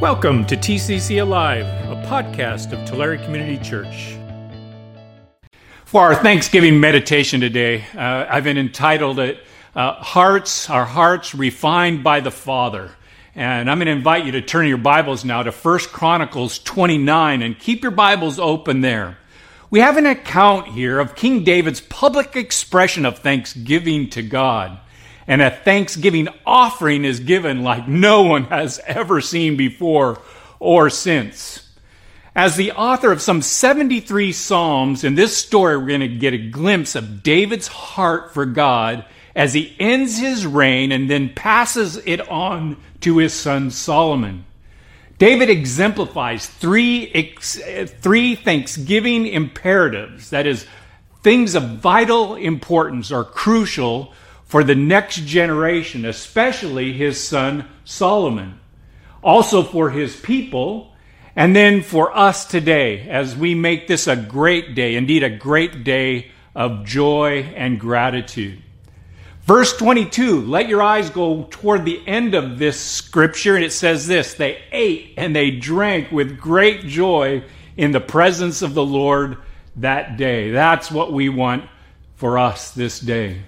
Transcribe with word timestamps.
Welcome 0.00 0.46
to 0.46 0.56
TCC 0.56 1.20
Alive, 1.20 1.66
a 1.66 1.94
podcast 2.06 2.72
of 2.72 2.88
Tulare 2.88 3.18
Community 3.18 3.62
Church. 3.62 4.16
For 5.84 6.00
our 6.00 6.14
Thanksgiving 6.14 6.80
meditation 6.80 7.38
today, 7.38 7.84
uh, 7.94 8.24
I've 8.26 8.44
been 8.44 8.56
entitled 8.56 9.18
it 9.18 9.44
uh, 9.74 9.92
Hearts, 9.92 10.70
Our 10.70 10.86
Hearts 10.86 11.34
Refined 11.34 12.02
by 12.02 12.20
the 12.20 12.30
Father. 12.30 12.92
And 13.34 13.70
I'm 13.70 13.76
going 13.76 13.88
to 13.88 13.92
invite 13.92 14.24
you 14.24 14.32
to 14.32 14.40
turn 14.40 14.66
your 14.66 14.78
Bibles 14.78 15.22
now 15.22 15.42
to 15.42 15.50
1 15.50 15.78
Chronicles 15.92 16.58
29 16.60 17.42
and 17.42 17.58
keep 17.58 17.82
your 17.82 17.92
Bibles 17.92 18.38
open 18.38 18.80
there. 18.80 19.18
We 19.68 19.80
have 19.80 19.98
an 19.98 20.06
account 20.06 20.68
here 20.68 20.98
of 20.98 21.14
King 21.14 21.44
David's 21.44 21.82
public 21.82 22.36
expression 22.36 23.04
of 23.04 23.18
thanksgiving 23.18 24.08
to 24.10 24.22
God 24.22 24.78
and 25.30 25.40
a 25.40 25.48
thanksgiving 25.48 26.26
offering 26.44 27.04
is 27.04 27.20
given 27.20 27.62
like 27.62 27.86
no 27.86 28.22
one 28.22 28.46
has 28.46 28.80
ever 28.84 29.20
seen 29.20 29.56
before 29.56 30.20
or 30.58 30.90
since. 30.90 31.68
As 32.34 32.56
the 32.56 32.72
author 32.72 33.12
of 33.12 33.22
some 33.22 33.40
73 33.40 34.32
Psalms, 34.32 35.04
in 35.04 35.14
this 35.14 35.36
story, 35.36 35.76
we're 35.78 35.86
going 35.86 36.00
to 36.00 36.08
get 36.08 36.34
a 36.34 36.50
glimpse 36.50 36.96
of 36.96 37.22
David's 37.22 37.68
heart 37.68 38.34
for 38.34 38.44
God 38.44 39.04
as 39.36 39.54
he 39.54 39.76
ends 39.78 40.18
his 40.18 40.44
reign 40.44 40.90
and 40.90 41.08
then 41.08 41.32
passes 41.32 41.96
it 41.98 42.28
on 42.28 42.76
to 43.02 43.18
his 43.18 43.32
son 43.32 43.70
Solomon. 43.70 44.44
David 45.18 45.48
exemplifies 45.48 46.48
three, 46.48 47.36
three 48.00 48.34
thanksgiving 48.34 49.28
imperatives, 49.28 50.30
that 50.30 50.48
is, 50.48 50.66
things 51.22 51.54
of 51.54 51.78
vital 51.78 52.34
importance 52.34 53.12
or 53.12 53.22
crucial 53.22 54.12
for 54.50 54.64
the 54.64 54.74
next 54.74 55.26
generation, 55.26 56.04
especially 56.04 56.92
his 56.92 57.22
son 57.22 57.64
Solomon, 57.84 58.58
also 59.22 59.62
for 59.62 59.90
his 59.90 60.16
people, 60.16 60.92
and 61.36 61.54
then 61.54 61.82
for 61.82 62.16
us 62.18 62.46
today 62.46 63.08
as 63.08 63.36
we 63.36 63.54
make 63.54 63.86
this 63.86 64.08
a 64.08 64.16
great 64.16 64.74
day, 64.74 64.96
indeed 64.96 65.22
a 65.22 65.30
great 65.30 65.84
day 65.84 66.32
of 66.52 66.84
joy 66.84 67.42
and 67.54 67.78
gratitude. 67.78 68.60
Verse 69.42 69.76
22, 69.76 70.40
let 70.40 70.66
your 70.66 70.82
eyes 70.82 71.10
go 71.10 71.46
toward 71.48 71.84
the 71.84 72.02
end 72.08 72.34
of 72.34 72.58
this 72.58 72.80
scripture, 72.80 73.54
and 73.54 73.64
it 73.64 73.72
says 73.72 74.08
this 74.08 74.34
They 74.34 74.60
ate 74.72 75.14
and 75.16 75.34
they 75.34 75.52
drank 75.52 76.10
with 76.10 76.40
great 76.40 76.80
joy 76.86 77.44
in 77.76 77.92
the 77.92 78.00
presence 78.00 78.62
of 78.62 78.74
the 78.74 78.84
Lord 78.84 79.36
that 79.76 80.16
day. 80.16 80.50
That's 80.50 80.90
what 80.90 81.12
we 81.12 81.28
want 81.28 81.66
for 82.16 82.36
us 82.36 82.72
this 82.72 82.98
day. 82.98 83.42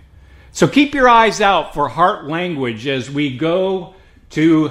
So 0.55 0.69
keep 0.69 0.93
your 0.95 1.09
eyes 1.09 1.41
out 1.41 1.73
for 1.73 1.89
heart 1.89 2.27
language 2.27 2.87
as 2.87 3.11
we 3.11 3.39
go 3.39 3.95
to 4.31 4.71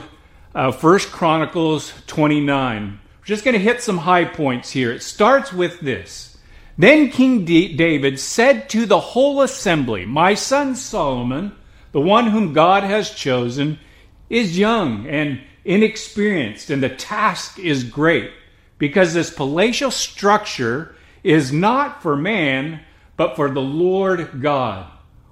uh, 0.53 0.71
1 0.71 0.99
Chronicles 0.99 1.91
29. 2.05 2.99
We're 3.19 3.25
just 3.25 3.43
going 3.43 3.55
to 3.55 3.59
hit 3.59 3.81
some 3.81 3.97
high 3.97 4.25
points 4.25 4.69
here. 4.69 4.91
It 4.91 5.01
starts 5.01 5.51
with 5.51 5.79
this. 5.79 6.37
Then 6.77 7.09
King 7.09 7.45
D- 7.45 7.75
David 7.75 8.19
said 8.19 8.69
to 8.69 8.85
the 8.85 8.99
whole 8.99 9.41
assembly, 9.41 10.05
My 10.05 10.35
son 10.35 10.75
Solomon, 10.75 11.55
the 11.93 11.99
one 11.99 12.27
whom 12.27 12.53
God 12.53 12.83
has 12.83 13.09
chosen, 13.09 13.79
is 14.29 14.59
young 14.59 15.07
and 15.07 15.41
inexperienced, 15.65 16.69
and 16.69 16.83
the 16.83 16.89
task 16.89 17.57
is 17.57 17.83
great, 17.83 18.29
because 18.77 19.15
this 19.15 19.33
palatial 19.33 19.89
structure 19.89 20.95
is 21.23 21.51
not 21.51 22.03
for 22.03 22.15
man, 22.15 22.81
but 23.17 23.35
for 23.35 23.49
the 23.49 23.61
Lord 23.61 24.43
God. 24.43 24.85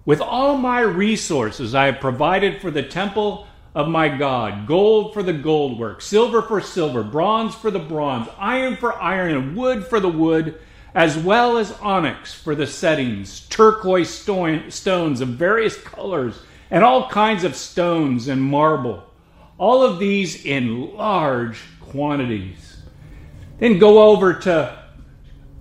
With 0.10 0.22
all 0.22 0.58
my 0.58 0.80
resources 0.80 1.76
I 1.76 1.86
have 1.86 2.00
provided 2.00 2.60
for 2.60 2.72
the 2.72 2.82
temple 2.82 3.46
of 3.76 3.88
my 3.88 4.10
God 4.10 4.66
gold 4.66 5.14
for 5.14 5.22
the 5.22 5.34
gold 5.34 5.78
work, 5.78 6.02
silver 6.02 6.42
for 6.42 6.62
silver, 6.62 7.04
bronze 7.04 7.54
for 7.54 7.70
the 7.70 7.78
bronze, 7.78 8.28
iron 8.40 8.76
for 8.76 9.00
iron, 9.00 9.38
and 9.38 9.56
wood 9.56 9.86
for 9.86 10.00
the 10.00 10.10
wood, 10.10 10.60
as 10.96 11.16
well 11.16 11.60
as 11.60 11.74
onyx 11.74 12.34
for 12.34 12.56
the 12.56 12.66
settings, 12.66 13.42
turquoise 13.50 14.10
stones 14.10 15.22
of 15.22 15.28
various 15.28 15.78
colors, 15.78 16.42
and 16.72 16.84
all 16.84 17.08
kinds 17.08 17.44
of 17.44 17.56
stones 17.56 18.30
and 18.30 18.42
marble. 18.42 19.04
All 19.60 19.84
of 19.84 20.00
these 20.00 20.44
in 20.44 20.98
large 20.98 21.62
quantities. 21.82 22.82
Then 23.60 23.78
go 23.78 24.12
over 24.12 24.34
to 24.34 24.86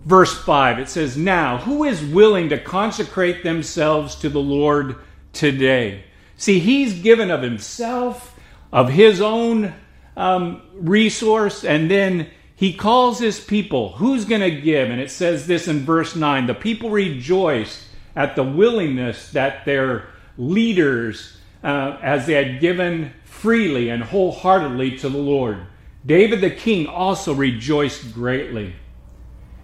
verse 0.09 0.37
5, 0.39 0.79
it 0.79 0.89
says, 0.89 1.19
Now, 1.19 1.59
who 1.59 1.85
is 1.85 2.03
willing 2.03 2.49
to 2.49 2.59
consecrate 2.59 3.45
themselves 3.45 4.15
to 4.17 4.31
the 4.31 4.41
Lord 4.41 4.97
today? 5.35 6.05
See, 6.39 6.59
he's 6.59 6.95
given 6.95 7.31
of 7.31 7.43
himself, 7.43 8.35
of 8.73 8.89
his 8.89 9.21
own 9.21 9.75
um, 10.17 10.63
resource, 10.75 11.63
and 11.63 11.91
then 11.91 12.31
he 12.57 12.73
calls 12.73 13.19
his 13.19 13.39
people. 13.39 13.91
Who's 13.91 14.25
going 14.25 14.41
to 14.41 14.51
give? 14.51 14.89
And 14.89 14.99
it 14.99 15.11
says 15.11 15.47
this 15.47 15.69
in 15.69 15.81
verse 15.81 16.17
9 16.17 16.47
the 16.47 16.55
people 16.55 16.89
rejoiced 16.89 17.85
at 18.17 18.35
the 18.35 18.43
willingness 18.43 19.31
that 19.33 19.67
their 19.67 20.09
leaders, 20.39 21.37
uh, 21.63 21.99
as 22.03 22.27
they 22.27 22.33
had 22.33 22.61
given 22.61 23.13
freely 23.25 23.91
and 23.91 24.03
wholeheartedly 24.03 24.97
to 24.99 25.09
the 25.11 25.19
Lord. 25.19 25.67
David 26.07 26.41
the 26.41 26.51
king 26.51 26.87
also 26.87 27.35
rejoiced 27.35 28.15
greatly. 28.15 28.75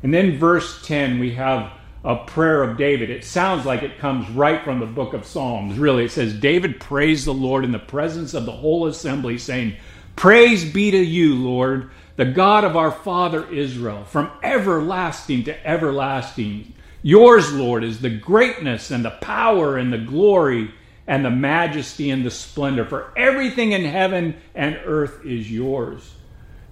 And 0.05 0.13
then 0.13 0.39
verse 0.39 0.87
10, 0.87 1.19
we 1.19 1.33
have 1.33 1.73
a 2.05 2.17
prayer 2.17 2.63
of 2.63 2.77
David. 2.77 3.09
It 3.09 3.25
sounds 3.25 3.65
like 3.65 3.83
it 3.83 3.99
comes 3.99 4.29
right 4.29 4.63
from 4.63 4.79
the 4.79 4.85
book 4.85 5.15
of 5.15 5.25
Psalms, 5.25 5.79
really. 5.79 6.05
It 6.05 6.11
says, 6.11 6.35
David 6.35 6.79
praised 6.79 7.25
the 7.25 7.33
Lord 7.33 7.65
in 7.65 7.73
the 7.73 7.79
presence 7.79 8.35
of 8.35 8.45
the 8.45 8.53
whole 8.53 8.87
assembly, 8.87 9.39
saying, 9.39 9.77
Praise 10.15 10.63
be 10.63 10.91
to 10.91 10.99
you, 10.99 11.37
Lord, 11.37 11.91
the 12.17 12.27
God 12.27 12.65
of 12.65 12.77
our 12.77 12.91
father 12.91 13.51
Israel, 13.51 14.05
from 14.05 14.31
everlasting 14.43 15.45
to 15.45 15.67
everlasting. 15.67 16.75
Yours, 17.01 17.51
Lord, 17.55 17.83
is 17.83 18.03
the 18.03 18.11
greatness 18.11 18.91
and 18.91 19.07
the 19.07 19.11
power 19.11 19.79
and 19.79 19.91
the 19.91 19.97
glory 19.97 20.71
and 21.07 21.25
the 21.25 21.31
majesty 21.31 22.11
and 22.11 22.27
the 22.27 22.31
splendor, 22.31 22.85
for 22.85 23.11
everything 23.17 23.73
in 23.73 23.87
heaven 23.87 24.37
and 24.55 24.79
earth 24.85 25.25
is 25.25 25.51
yours. 25.51 26.13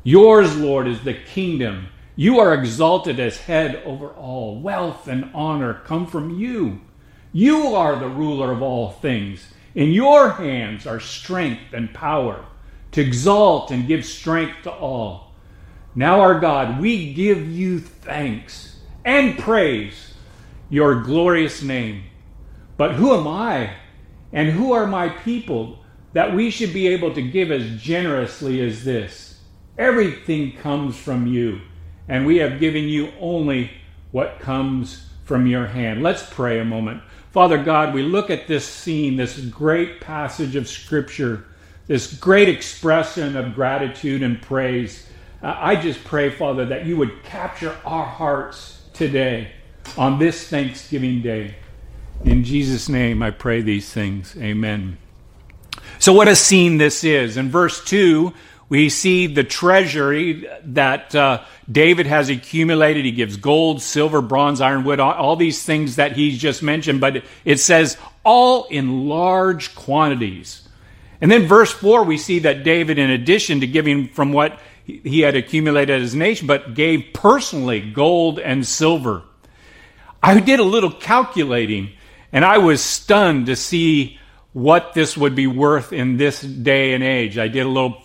Yours, 0.04 0.54
Lord, 0.54 0.86
is 0.86 1.02
the 1.02 1.14
kingdom 1.14 1.86
you 2.14 2.38
are 2.40 2.52
exalted 2.52 3.18
as 3.18 3.38
head 3.38 3.82
over 3.86 4.08
all. 4.08 4.60
Wealth 4.60 5.08
and 5.08 5.30
honor 5.34 5.80
come 5.84 6.06
from 6.06 6.38
you. 6.38 6.80
You 7.32 7.74
are 7.74 7.98
the 7.98 8.08
ruler 8.08 8.52
of 8.52 8.60
all 8.60 8.90
things. 8.90 9.52
In 9.74 9.92
your 9.92 10.30
hands 10.30 10.86
are 10.86 11.00
strength 11.00 11.72
and 11.72 11.94
power 11.94 12.44
to 12.92 13.00
exalt 13.00 13.70
and 13.70 13.88
give 13.88 14.04
strength 14.04 14.64
to 14.64 14.70
all. 14.70 15.32
Now, 15.94 16.20
our 16.20 16.38
God, 16.38 16.80
we 16.80 17.14
give 17.14 17.48
you 17.48 17.80
thanks 17.80 18.80
and 19.04 19.38
praise 19.38 20.12
your 20.68 21.02
glorious 21.02 21.62
name. 21.62 22.04
But 22.76 22.94
who 22.94 23.14
am 23.14 23.26
I 23.26 23.74
and 24.34 24.50
who 24.50 24.72
are 24.72 24.86
my 24.86 25.08
people 25.08 25.78
that 26.12 26.34
we 26.34 26.50
should 26.50 26.74
be 26.74 26.88
able 26.88 27.14
to 27.14 27.22
give 27.22 27.50
as 27.50 27.80
generously 27.80 28.60
as 28.60 28.84
this? 28.84 29.40
Everything 29.78 30.52
comes 30.52 30.98
from 30.98 31.26
you 31.26 31.62
and 32.08 32.26
we 32.26 32.36
have 32.38 32.60
given 32.60 32.84
you 32.84 33.12
only 33.20 33.70
what 34.10 34.40
comes 34.40 35.06
from 35.24 35.46
your 35.46 35.66
hand. 35.66 36.02
Let's 36.02 36.22
pray 36.28 36.58
a 36.58 36.64
moment. 36.64 37.02
Father 37.30 37.62
God, 37.62 37.94
we 37.94 38.02
look 38.02 38.28
at 38.28 38.46
this 38.46 38.66
scene, 38.66 39.16
this 39.16 39.38
great 39.40 40.00
passage 40.00 40.54
of 40.54 40.68
Scripture, 40.68 41.44
this 41.86 42.12
great 42.14 42.48
expression 42.48 43.36
of 43.36 43.54
gratitude 43.54 44.22
and 44.22 44.40
praise. 44.42 45.06
Uh, 45.42 45.56
I 45.56 45.76
just 45.76 46.04
pray, 46.04 46.30
Father, 46.30 46.66
that 46.66 46.84
you 46.84 46.96
would 46.98 47.22
capture 47.22 47.76
our 47.84 48.04
hearts 48.04 48.82
today 48.92 49.52
on 49.96 50.18
this 50.18 50.46
Thanksgiving 50.48 51.22
Day. 51.22 51.54
In 52.24 52.44
Jesus' 52.44 52.88
name, 52.88 53.22
I 53.22 53.30
pray 53.30 53.62
these 53.62 53.90
things. 53.92 54.36
Amen. 54.36 54.98
So, 55.98 56.12
what 56.12 56.28
a 56.28 56.36
scene 56.36 56.78
this 56.78 57.02
is. 57.02 57.36
In 57.36 57.50
verse 57.50 57.84
2, 57.84 58.32
we 58.72 58.88
see 58.88 59.26
the 59.26 59.44
treasury 59.44 60.48
that 60.64 61.14
uh, 61.14 61.44
David 61.70 62.06
has 62.06 62.30
accumulated. 62.30 63.04
He 63.04 63.12
gives 63.12 63.36
gold, 63.36 63.82
silver, 63.82 64.22
bronze, 64.22 64.62
iron, 64.62 64.84
wood, 64.84 64.98
all, 64.98 65.12
all 65.12 65.36
these 65.36 65.62
things 65.62 65.96
that 65.96 66.12
he's 66.12 66.38
just 66.38 66.62
mentioned, 66.62 66.98
but 66.98 67.22
it 67.44 67.58
says 67.58 67.98
all 68.24 68.64
in 68.70 69.10
large 69.10 69.74
quantities. 69.74 70.66
And 71.20 71.30
then 71.30 71.46
verse 71.46 71.70
4, 71.70 72.04
we 72.04 72.16
see 72.16 72.38
that 72.38 72.64
David, 72.64 72.98
in 72.98 73.10
addition 73.10 73.60
to 73.60 73.66
giving 73.66 74.08
from 74.08 74.32
what 74.32 74.58
he 74.86 75.20
had 75.20 75.36
accumulated 75.36 76.00
as 76.00 76.14
a 76.14 76.16
nation, 76.16 76.46
but 76.46 76.72
gave 76.72 77.12
personally 77.12 77.92
gold 77.92 78.38
and 78.38 78.66
silver. 78.66 79.22
I 80.22 80.40
did 80.40 80.60
a 80.60 80.64
little 80.64 80.90
calculating, 80.90 81.90
and 82.32 82.42
I 82.42 82.56
was 82.56 82.80
stunned 82.80 83.44
to 83.46 83.54
see 83.54 84.18
what 84.52 84.92
this 84.94 85.16
would 85.16 85.34
be 85.34 85.46
worth 85.46 85.92
in 85.92 86.16
this 86.16 86.40
day 86.40 86.94
and 86.94 87.02
age. 87.02 87.38
I 87.38 87.48
did 87.48 87.66
a 87.66 87.68
little 87.68 88.01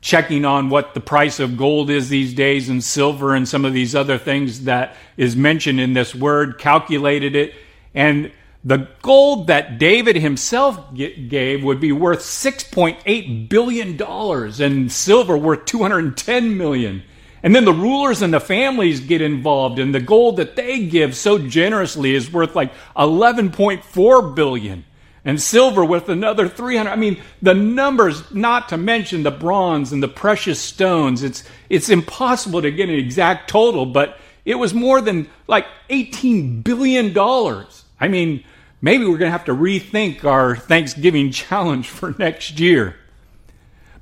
checking 0.00 0.44
on 0.44 0.70
what 0.70 0.94
the 0.94 1.00
price 1.00 1.40
of 1.40 1.56
gold 1.56 1.90
is 1.90 2.08
these 2.08 2.34
days 2.34 2.68
and 2.68 2.82
silver 2.82 3.34
and 3.34 3.48
some 3.48 3.64
of 3.64 3.72
these 3.72 3.94
other 3.94 4.18
things 4.18 4.64
that 4.64 4.96
is 5.16 5.36
mentioned 5.36 5.80
in 5.80 5.92
this 5.92 6.14
word, 6.14 6.58
calculated 6.58 7.34
it, 7.34 7.54
and 7.94 8.30
the 8.64 8.88
gold 9.02 9.46
that 9.46 9.78
David 9.78 10.16
himself 10.16 10.92
gave 10.94 11.62
would 11.62 11.80
be 11.80 11.92
worth 11.92 12.20
$6.8 12.20 13.48
billion 13.48 14.02
and 14.02 14.92
silver 14.92 15.36
worth 15.36 15.64
210 15.64 16.56
million. 16.56 17.02
And 17.42 17.54
then 17.54 17.64
the 17.64 17.72
rulers 17.72 18.20
and 18.20 18.34
the 18.34 18.40
families 18.40 18.98
get 18.98 19.22
involved, 19.22 19.78
and 19.78 19.94
the 19.94 20.00
gold 20.00 20.38
that 20.38 20.56
they 20.56 20.86
give 20.86 21.16
so 21.16 21.38
generously 21.38 22.14
is 22.14 22.32
worth 22.32 22.56
like 22.56 22.72
11.4 22.96 24.34
billion, 24.34 24.84
and 25.24 25.40
silver 25.40 25.84
with 25.84 26.08
another 26.08 26.48
300. 26.48 26.90
I 26.90 26.96
mean, 26.96 27.20
the 27.42 27.54
numbers, 27.54 28.32
not 28.32 28.68
to 28.70 28.76
mention 28.76 29.22
the 29.22 29.30
bronze 29.30 29.92
and 29.92 30.02
the 30.02 30.08
precious 30.08 30.60
stones. 30.60 31.22
It's 31.22 31.44
it's 31.68 31.88
impossible 31.88 32.62
to 32.62 32.70
get 32.70 32.88
an 32.88 32.94
exact 32.94 33.50
total, 33.50 33.86
but 33.86 34.18
it 34.44 34.54
was 34.54 34.72
more 34.72 35.00
than 35.00 35.28
like 35.46 35.66
18 35.90 36.62
billion 36.62 37.12
dollars. 37.12 37.84
I 38.00 38.08
mean, 38.08 38.44
maybe 38.80 39.04
we're 39.04 39.18
going 39.18 39.30
to 39.30 39.38
have 39.38 39.46
to 39.46 39.54
rethink 39.54 40.24
our 40.24 40.56
Thanksgiving 40.56 41.30
challenge 41.32 41.88
for 41.88 42.14
next 42.18 42.58
year. 42.58 42.96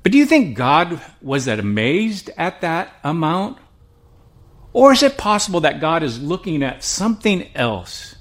But 0.03 0.11
do 0.11 0.17
you 0.17 0.25
think 0.25 0.55
God 0.55 1.01
was 1.21 1.45
that 1.45 1.59
amazed 1.59 2.29
at 2.37 2.61
that 2.61 2.95
amount? 3.03 3.57
Or 4.71 4.93
is 4.93 5.03
it 5.03 5.17
possible 5.17 5.61
that 5.61 5.81
God 5.81 6.03
is 6.03 6.21
looking 6.21 6.63
at 6.63 6.83
something 6.83 7.49
else? 7.55 8.15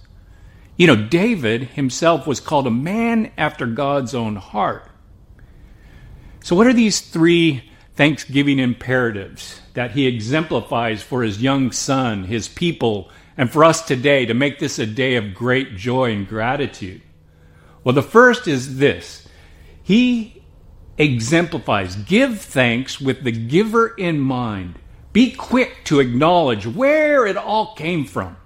You 0.77 0.87
know, 0.87 0.97
David 0.97 1.63
himself 1.71 2.27
was 2.27 2.41
called 2.41 2.67
a 2.67 2.71
man 2.71 3.33
after 3.39 3.67
God's 3.67 4.15
own 4.15 4.37
heart. 4.37 4.91
So, 6.43 6.55
what 6.55 6.67
are 6.67 6.73
these 6.73 7.01
three 7.01 7.71
Thanksgiving 7.95 8.59
imperatives 8.59 9.63
that 9.73 9.93
he 9.93 10.07
exemplifies 10.07 11.03
for 11.03 11.23
his 11.23 11.43
young 11.43 11.73
son, 11.73 12.25
his 12.25 12.47
people, 12.47 13.11
and 13.39 13.51
for 13.51 13.65
us 13.65 13.87
today 13.87 14.27
to 14.27 14.35
make 14.35 14.59
this 14.59 14.79
a 14.79 14.87
day 14.87 15.17
of 15.17 15.35
great 15.35 15.77
joy 15.77 16.13
and 16.13 16.29
gratitude? 16.29 17.01
Well, 17.83 17.95
the 17.95 18.03
first 18.03 18.47
is 18.47 18.77
this 18.77 19.27
He 19.83 20.43
exemplifies 20.99 21.97
give 21.97 22.41
thanks 22.41 23.01
with 23.01 23.25
the 23.25 23.33
giver 23.33 23.89
in 23.89 24.21
mind. 24.21 24.79
Be 25.15 25.33
quick 25.33 25.85
to 25.85 26.01
acknowledge 26.01 26.67
where 26.67 27.27
it 27.27 27.39
all 27.39 27.75
came 27.75 28.05
from. 28.05 28.37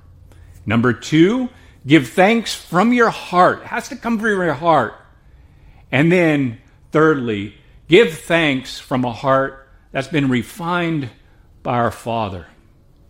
Number 0.64 0.92
two, 0.92 1.48
give 1.86 2.08
thanks 2.08 2.54
from 2.54 2.92
your 2.92 3.10
heart. 3.10 3.62
It 3.62 3.66
has 3.66 3.88
to 3.88 3.96
come 3.96 4.18
from 4.18 4.28
your 4.28 4.52
heart. 4.54 4.94
And 5.92 6.10
then, 6.10 6.58
thirdly, 6.92 7.54
give 7.88 8.18
thanks 8.18 8.78
from 8.78 9.04
a 9.04 9.12
heart 9.12 9.68
that's 9.92 10.08
been 10.08 10.28
refined 10.28 11.10
by 11.62 11.74
our 11.74 11.90
Father. 11.90 12.46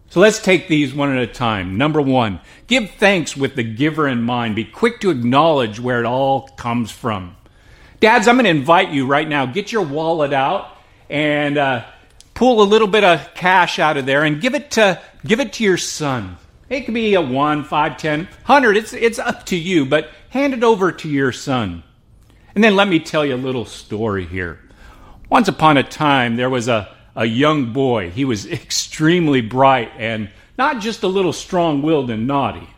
So 0.09 0.19
let's 0.19 0.43
take 0.43 0.67
these 0.67 0.93
one 0.93 1.17
at 1.17 1.23
a 1.23 1.27
time. 1.33 1.79
Number 1.79 2.01
one, 2.01 2.41
give 2.67 2.91
thanks 2.93 3.37
with 3.37 3.55
the 3.55 3.63
giver 3.63 4.09
in 4.09 4.23
mind. 4.23 4.57
Be 4.57 4.65
quick 4.65 5.01
to 5.01 5.11
acknowledge 5.11 5.79
where 5.79 6.01
it 6.01 6.07
all 6.07 6.49
comes 6.49 6.91
from. 6.91 7.37
Dads, 8.01 8.27
I'm 8.27 8.35
going 8.35 8.45
to 8.45 8.51
invite 8.51 8.91
you 8.91 9.07
right 9.07 9.29
now. 9.29 9.47
Get 9.47 9.71
your 9.71 9.83
wallet 9.83 10.33
out 10.33 10.77
and 11.09 11.57
uh, 11.57 11.85
pull 12.35 12.63
a 12.63 12.65
little 12.65 12.89
bit 12.89 13.05
of 13.05 13.35
cash 13.35 13.79
out 13.79 13.99
of 13.99 14.07
there 14.07 14.25
and 14.25 14.41
give 14.41 14.55
it 14.55 14.73
to 14.73 15.01
give 15.25 15.39
it 15.39 15.53
to 15.55 15.65
your 15.65 15.77
son. 15.77 16.39
It 16.71 16.85
could 16.85 16.95
be 16.95 17.15
a 17.15 17.21
one, 17.21 17.65
five, 17.65 17.99
ten, 17.99 18.29
hundred. 18.45 18.77
It's 18.77 18.93
it's 18.93 19.19
up 19.19 19.45
to 19.47 19.57
you, 19.57 19.85
but 19.85 20.11
hand 20.31 20.55
it 20.55 20.65
over 20.65 20.93
to 20.93 21.09
your 21.09 21.33
son. 21.33 21.83
And 22.55 22.65
then 22.65 22.77
let 22.77 22.89
me 22.89 23.01
tell 23.01 23.27
you 23.27 23.35
a 23.35 23.37
little 23.37 23.65
story 23.65 24.25
here. 24.25 24.61
Once 25.29 25.49
upon 25.49 25.77
a 25.77 25.83
time, 25.83 26.37
there 26.37 26.51
was 26.51 26.69
a, 26.69 26.89
a 27.15 27.25
young 27.27 27.73
boy. 27.73 28.11
He 28.11 28.25
was 28.25 28.47
extremely 28.47 29.41
bright 29.41 29.91
and 29.97 30.31
not 30.57 30.81
just 30.81 31.03
a 31.03 31.09
little 31.09 31.33
strong 31.33 31.83
willed 31.83 32.11
and 32.11 32.27
naughty. 32.27 32.69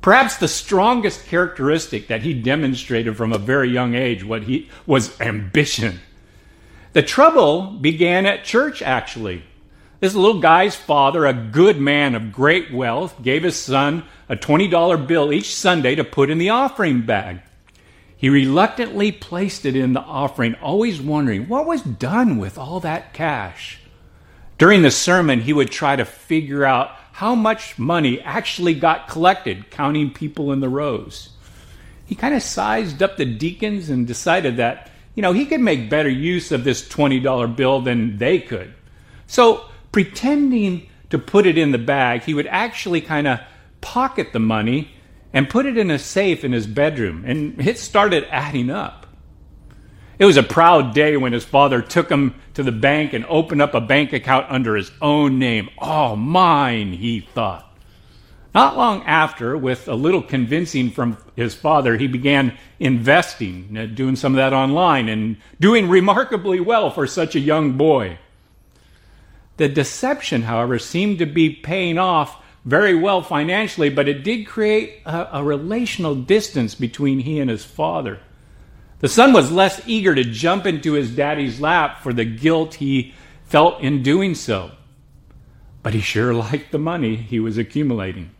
Perhaps 0.00 0.36
the 0.36 0.48
strongest 0.48 1.26
characteristic 1.26 2.08
that 2.08 2.22
he 2.22 2.34
demonstrated 2.34 3.16
from 3.16 3.32
a 3.32 3.38
very 3.38 3.70
young 3.70 3.94
age 3.94 4.22
what 4.22 4.42
he, 4.42 4.68
was 4.86 5.18
ambition. 5.20 6.00
The 6.92 7.02
trouble 7.02 7.62
began 7.62 8.26
at 8.26 8.44
church, 8.44 8.82
actually. 8.82 9.42
This 10.00 10.14
little 10.14 10.40
guy's 10.40 10.74
father, 10.74 11.24
a 11.24 11.32
good 11.32 11.80
man 11.80 12.14
of 12.14 12.32
great 12.32 12.72
wealth, 12.72 13.22
gave 13.22 13.42
his 13.42 13.56
son 13.56 14.04
a 14.28 14.36
$20 14.36 15.06
bill 15.06 15.32
each 15.32 15.54
Sunday 15.54 15.94
to 15.94 16.04
put 16.04 16.30
in 16.30 16.38
the 16.38 16.50
offering 16.50 17.02
bag. 17.02 17.40
He 18.16 18.28
reluctantly 18.28 19.12
placed 19.12 19.64
it 19.66 19.76
in 19.76 19.92
the 19.92 20.00
offering, 20.00 20.54
always 20.56 21.00
wondering 21.00 21.48
what 21.48 21.66
was 21.66 21.82
done 21.82 22.38
with 22.38 22.58
all 22.58 22.80
that 22.80 23.12
cash. 23.12 23.80
During 24.56 24.82
the 24.82 24.90
sermon, 24.90 25.40
he 25.40 25.52
would 25.52 25.70
try 25.70 25.96
to 25.96 26.04
figure 26.04 26.64
out 26.64 26.90
how 27.12 27.34
much 27.34 27.78
money 27.78 28.20
actually 28.20 28.74
got 28.74 29.08
collected, 29.08 29.70
counting 29.70 30.10
people 30.10 30.52
in 30.52 30.60
the 30.60 30.68
rows. 30.68 31.30
He 32.06 32.14
kind 32.14 32.34
of 32.34 32.42
sized 32.42 33.02
up 33.02 33.16
the 33.16 33.24
deacons 33.24 33.88
and 33.90 34.06
decided 34.06 34.56
that, 34.56 34.90
you 35.14 35.22
know, 35.22 35.32
he 35.32 35.46
could 35.46 35.60
make 35.60 35.90
better 35.90 36.08
use 36.08 36.50
of 36.50 36.64
this 36.64 36.86
$20 36.86 37.56
bill 37.56 37.80
than 37.80 38.18
they 38.18 38.38
could. 38.38 38.74
So, 39.26 39.66
pretending 39.94 40.90
to 41.08 41.16
put 41.16 41.46
it 41.46 41.56
in 41.56 41.70
the 41.70 41.78
bag, 41.78 42.24
he 42.24 42.34
would 42.34 42.48
actually 42.48 43.00
kind 43.00 43.28
of 43.28 43.38
pocket 43.80 44.32
the 44.32 44.40
money 44.40 44.90
and 45.32 45.48
put 45.48 45.66
it 45.66 45.78
in 45.78 45.88
a 45.88 46.00
safe 46.00 46.42
in 46.42 46.50
his 46.50 46.66
bedroom, 46.66 47.22
and 47.24 47.64
it 47.64 47.78
started 47.78 48.26
adding 48.28 48.70
up. 48.70 49.06
It 50.18 50.24
was 50.24 50.36
a 50.36 50.42
proud 50.42 50.94
day 50.94 51.16
when 51.16 51.32
his 51.32 51.44
father 51.44 51.80
took 51.80 52.10
him 52.10 52.34
to 52.54 52.64
the 52.64 52.72
bank 52.72 53.12
and 53.12 53.24
opened 53.26 53.62
up 53.62 53.72
a 53.72 53.80
bank 53.80 54.12
account 54.12 54.46
under 54.48 54.74
his 54.74 54.90
own 55.00 55.38
name. 55.38 55.70
Oh, 55.78 56.16
mine, 56.16 56.94
he 56.94 57.20
thought. 57.20 57.78
Not 58.52 58.76
long 58.76 59.04
after, 59.04 59.56
with 59.56 59.86
a 59.86 59.94
little 59.94 60.22
convincing 60.22 60.90
from 60.90 61.18
his 61.36 61.54
father, 61.54 61.96
he 61.96 62.08
began 62.08 62.58
investing, 62.80 63.92
doing 63.94 64.16
some 64.16 64.32
of 64.32 64.38
that 64.38 64.52
online, 64.52 65.08
and 65.08 65.36
doing 65.60 65.88
remarkably 65.88 66.58
well 66.58 66.90
for 66.90 67.06
such 67.06 67.36
a 67.36 67.40
young 67.40 67.76
boy. 67.76 68.18
The 69.56 69.68
deception, 69.68 70.42
however, 70.42 70.78
seemed 70.78 71.18
to 71.18 71.26
be 71.26 71.50
paying 71.50 71.98
off 71.98 72.42
very 72.64 72.94
well 72.94 73.22
financially, 73.22 73.90
but 73.90 74.08
it 74.08 74.24
did 74.24 74.46
create 74.46 75.00
a, 75.04 75.38
a 75.38 75.44
relational 75.44 76.14
distance 76.14 76.74
between 76.74 77.20
he 77.20 77.38
and 77.38 77.50
his 77.50 77.64
father. 77.64 78.20
The 79.00 79.08
son 79.08 79.32
was 79.32 79.52
less 79.52 79.82
eager 79.86 80.14
to 80.14 80.24
jump 80.24 80.66
into 80.66 80.94
his 80.94 81.14
daddy's 81.14 81.60
lap 81.60 82.02
for 82.02 82.12
the 82.12 82.24
guilt 82.24 82.74
he 82.74 83.14
felt 83.44 83.80
in 83.80 84.02
doing 84.02 84.34
so. 84.34 84.70
But 85.82 85.92
he 85.92 86.00
sure 86.00 86.32
liked 86.32 86.72
the 86.72 86.78
money 86.78 87.16
he 87.16 87.38
was 87.38 87.58
accumulating. 87.58 88.30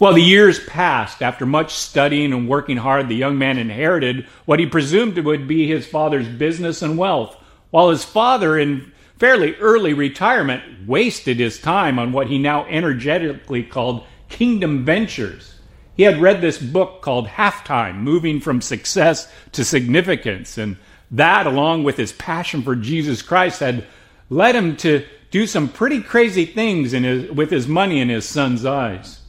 Well, 0.00 0.14
the 0.14 0.22
years 0.22 0.58
passed. 0.64 1.22
After 1.22 1.46
much 1.46 1.74
studying 1.74 2.32
and 2.32 2.48
working 2.48 2.78
hard, 2.78 3.08
the 3.08 3.14
young 3.14 3.38
man 3.38 3.58
inherited 3.58 4.26
what 4.46 4.58
he 4.58 4.66
presumed 4.66 5.18
would 5.18 5.46
be 5.46 5.66
his 5.66 5.86
father's 5.86 6.26
business 6.26 6.82
and 6.82 6.98
wealth, 6.98 7.36
while 7.70 7.90
his 7.90 8.04
father, 8.04 8.58
in 8.58 8.90
fairly 9.18 9.54
early 9.56 9.92
retirement, 9.92 10.86
wasted 10.86 11.38
his 11.38 11.60
time 11.60 11.98
on 11.98 12.12
what 12.12 12.28
he 12.28 12.38
now 12.38 12.66
energetically 12.66 13.62
called 13.62 14.04
kingdom 14.28 14.84
ventures. 14.84 15.54
He 15.96 16.02
had 16.02 16.20
read 16.20 16.40
this 16.40 16.58
book 16.58 17.02
called 17.02 17.28
Halftime 17.28 17.98
Moving 17.98 18.40
from 18.40 18.60
Success 18.60 19.30
to 19.52 19.64
Significance. 19.64 20.58
And 20.58 20.76
that, 21.10 21.46
along 21.46 21.84
with 21.84 21.96
his 21.96 22.12
passion 22.12 22.62
for 22.62 22.74
Jesus 22.74 23.22
Christ, 23.22 23.60
had 23.60 23.84
led 24.28 24.56
him 24.56 24.76
to 24.78 25.04
do 25.30 25.46
some 25.46 25.68
pretty 25.68 26.00
crazy 26.00 26.46
things 26.46 26.92
his, 27.04 27.30
with 27.30 27.50
his 27.50 27.68
money 27.68 28.00
in 28.00 28.08
his 28.08 28.24
son's 28.24 28.64
eyes. 28.64 29.20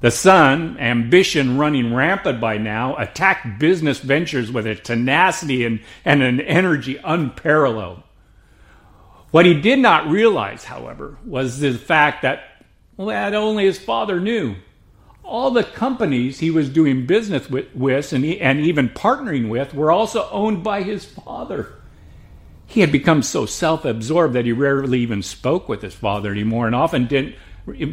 The 0.00 0.10
son, 0.10 0.76
ambition 0.78 1.56
running 1.56 1.94
rampant 1.94 2.40
by 2.40 2.58
now, 2.58 2.96
attacked 2.96 3.58
business 3.58 4.00
ventures 4.00 4.52
with 4.52 4.66
a 4.66 4.74
tenacity 4.74 5.64
and, 5.64 5.80
and 6.04 6.22
an 6.22 6.40
energy 6.40 7.00
unparalleled. 7.02 8.02
What 9.34 9.46
he 9.46 9.60
did 9.60 9.80
not 9.80 10.08
realize, 10.08 10.62
however, 10.62 11.18
was 11.24 11.58
the 11.58 11.74
fact 11.74 12.22
that, 12.22 12.62
well, 12.96 13.08
that 13.08 13.34
only 13.34 13.64
his 13.64 13.80
father 13.80 14.20
knew 14.20 14.54
all 15.24 15.50
the 15.50 15.64
companies 15.64 16.38
he 16.38 16.52
was 16.52 16.68
doing 16.68 17.04
business 17.04 17.50
with, 17.50 17.74
with 17.74 18.12
and, 18.12 18.24
he, 18.24 18.40
and 18.40 18.60
even 18.60 18.90
partnering 18.90 19.48
with 19.48 19.74
were 19.74 19.90
also 19.90 20.28
owned 20.30 20.62
by 20.62 20.84
his 20.84 21.04
father. 21.04 21.74
He 22.68 22.80
had 22.80 22.92
become 22.92 23.22
so 23.22 23.44
self 23.44 23.84
absorbed 23.84 24.34
that 24.34 24.44
he 24.44 24.52
rarely 24.52 25.00
even 25.00 25.20
spoke 25.20 25.68
with 25.68 25.82
his 25.82 25.94
father 25.94 26.30
anymore 26.30 26.66
and 26.68 26.76
often 26.76 27.08
didn't 27.08 27.34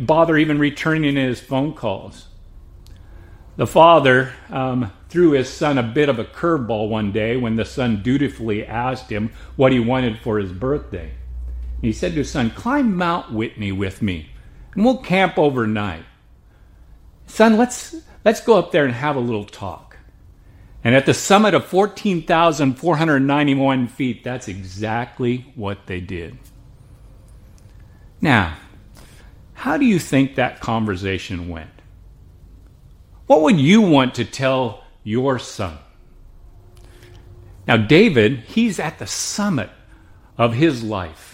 bother 0.05 0.37
even 0.37 0.59
returning 0.59 1.15
his 1.15 1.39
phone 1.41 1.73
calls. 1.73 2.27
The 3.57 3.65
father 3.65 4.31
um, 4.51 4.93
threw 5.09 5.31
his 5.31 5.49
son 5.49 5.79
a 5.79 5.83
bit 5.83 6.07
of 6.07 6.19
a 6.19 6.23
curveball 6.23 6.87
one 6.87 7.11
day 7.11 7.35
when 7.35 7.55
the 7.55 7.65
son 7.65 8.03
dutifully 8.03 8.63
asked 8.63 9.11
him 9.11 9.31
what 9.55 9.71
he 9.71 9.79
wanted 9.79 10.19
for 10.19 10.37
his 10.37 10.51
birthday. 10.51 11.13
He 11.81 11.91
said 11.91 12.11
to 12.11 12.19
his 12.19 12.31
son, 12.31 12.51
Climb 12.51 12.95
Mount 12.95 13.33
Whitney 13.33 13.71
with 13.71 14.01
me, 14.01 14.29
and 14.73 14.85
we'll 14.85 14.99
camp 14.99 15.37
overnight 15.37 16.05
son, 17.31 17.57
let's, 17.57 17.95
let's 18.25 18.41
go 18.41 18.59
up 18.59 18.71
there 18.71 18.85
and 18.85 18.93
have 18.93 19.15
a 19.15 19.19
little 19.19 19.45
talk. 19.45 19.97
And 20.83 20.95
at 20.95 21.05
the 21.05 21.13
summit 21.13 21.53
of 21.53 21.65
14,491 21.65 23.87
feet, 23.87 24.23
that's 24.23 24.47
exactly 24.47 25.51
what 25.55 25.85
they 25.85 25.99
did. 25.99 26.39
Now, 28.19 28.57
how 29.53 29.77
do 29.77 29.85
you 29.85 29.99
think 29.99 30.33
that 30.35 30.59
conversation 30.59 31.49
went? 31.49 31.69
What 33.27 33.43
would 33.43 33.59
you 33.59 33.81
want 33.81 34.15
to 34.15 34.25
tell 34.25 34.83
your 35.03 35.37
son? 35.39 35.77
Now, 37.67 37.77
David, 37.77 38.39
he's 38.39 38.79
at 38.79 38.97
the 38.99 39.07
summit 39.07 39.69
of 40.37 40.53
his 40.55 40.83
life. 40.83 41.30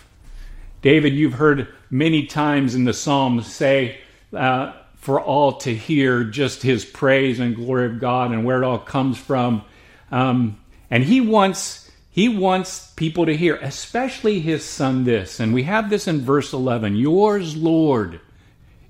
David, 0.82 1.14
you've 1.14 1.34
heard 1.34 1.68
many 1.90 2.26
times 2.26 2.76
in 2.76 2.84
the 2.84 2.94
Psalms 2.94 3.52
say, 3.52 4.00
uh, 4.34 4.74
for 4.96 5.22
all 5.22 5.54
to 5.54 5.74
hear 5.74 6.24
just 6.24 6.62
his 6.62 6.84
praise 6.84 7.40
and 7.40 7.56
glory 7.56 7.86
of 7.86 8.00
God 8.00 8.32
and 8.32 8.44
where 8.44 8.62
it 8.62 8.66
all 8.66 8.80
comes 8.80 9.18
from. 9.18 9.64
Um, 10.12 10.60
and 10.90 11.04
he 11.04 11.22
wants 11.22 11.90
he 12.18 12.30
wants 12.30 12.92
people 12.96 13.28
to 13.28 13.38
hear, 13.38 13.58
especially 13.58 14.40
his 14.40 14.66
son, 14.66 15.04
this. 15.04 15.40
And 15.40 15.54
we 15.54 15.64
have 15.64 15.92
this 15.92 16.08
in 16.08 16.22
verse 16.22 16.52
11 16.52 16.96
Yours, 16.96 17.56
Lord, 17.56 18.20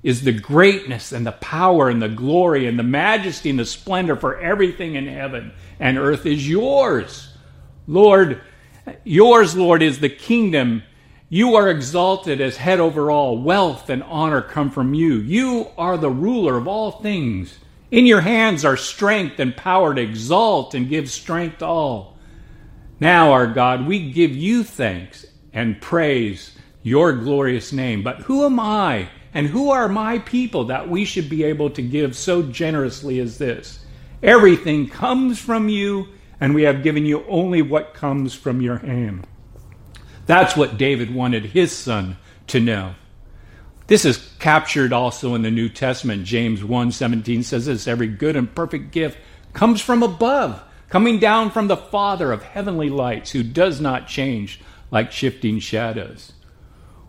is 0.02 0.24
the 0.24 0.32
greatness 0.32 1.12
and 1.12 1.26
the 1.26 1.34
power 1.34 1.90
and 1.90 2.02
the 2.02 2.08
glory 2.08 2.68
and 2.68 2.80
the 2.80 2.84
majesty 2.84 3.50
and 3.50 3.60
the 3.60 3.66
splendor 3.66 4.16
for 4.16 4.40
everything 4.40 4.96
in 4.96 5.08
heaven 5.08 5.52
and 5.80 5.98
earth 5.98 6.26
is 6.26 6.48
yours. 6.48 7.34
Lord, 7.86 8.42
yours, 9.04 9.56
Lord, 9.58 9.82
is 9.82 10.00
the 10.00 10.10
kingdom. 10.10 10.84
You 11.30 11.56
are 11.56 11.70
exalted 11.70 12.40
as 12.40 12.56
head 12.56 12.80
over 12.80 13.12
all. 13.12 13.38
Wealth 13.38 13.90
and 13.90 14.02
honor 14.04 14.42
come 14.42 14.72
from 14.72 14.94
you. 14.94 15.16
You 15.16 15.68
are 15.78 15.98
the 15.98 16.10
ruler 16.10 16.56
of 16.56 16.70
all 16.70 16.92
things. 16.92 17.60
In 17.92 18.06
your 18.06 18.22
hands 18.22 18.64
are 18.64 18.78
strength 18.78 19.38
and 19.38 19.56
power 19.56 19.94
to 19.94 20.02
exalt 20.02 20.74
and 20.74 20.88
give 20.88 21.10
strength 21.10 21.58
to 21.58 21.66
all. 21.66 22.18
Now, 23.02 23.34
our 23.34 23.46
God, 23.46 23.86
we 23.86 24.10
give 24.12 24.32
you 24.32 24.64
thanks 24.64 25.26
and 25.52 25.82
praise 25.82 26.58
your 26.82 27.12
glorious 27.12 27.74
name. 27.74 28.04
But 28.04 28.20
who 28.20 28.46
am 28.46 28.58
I 28.58 29.10
and 29.34 29.48
who 29.48 29.70
are 29.70 29.90
my 29.90 30.20
people 30.20 30.64
that 30.66 30.90
we 30.90 31.04
should 31.04 31.30
be 31.30 31.44
able 31.44 31.70
to 31.72 31.82
give 31.82 32.16
so 32.16 32.42
generously 32.42 33.20
as 33.20 33.38
this? 33.38 33.86
Everything 34.24 34.88
comes 34.88 35.40
from 35.40 35.68
you 35.68 36.08
and 36.40 36.56
we 36.56 36.64
have 36.64 36.84
given 36.84 37.06
you 37.06 37.26
only 37.28 37.62
what 37.62 37.94
comes 37.94 38.34
from 38.34 38.62
your 38.62 38.78
hand. 38.78 39.28
That's 40.28 40.56
what 40.56 40.78
David 40.78 41.14
wanted 41.14 41.46
his 41.46 41.72
son 41.72 42.18
to 42.48 42.60
know. 42.60 42.96
This 43.88 44.04
is 44.04 44.30
captured 44.40 44.92
also 44.92 45.34
in 45.34 45.42
the 45.42 45.50
New 45.50 45.70
Testament. 45.70 46.26
James 46.26 46.62
1:17 46.62 47.44
says 47.44 47.66
this, 47.66 47.88
every 47.88 48.08
good 48.08 48.36
and 48.36 48.54
perfect 48.54 48.92
gift 48.92 49.18
comes 49.54 49.82
from 49.82 50.04
above, 50.04 50.62
coming 50.90 51.20
down 51.20 51.50
from 51.50 51.68
the 51.68 51.78
Father 51.78 52.32
of 52.34 52.44
heavenly 52.44 52.90
lights, 52.90 53.32
who 53.32 53.44
does 53.44 53.80
not 53.80 54.08
change 54.08 54.60
like 54.92 55.12
shifting 55.12 55.60
shadows. 55.60 56.34